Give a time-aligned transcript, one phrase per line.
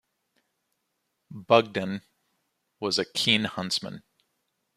[1.31, 2.01] Budgen
[2.79, 4.01] was a keen huntsman.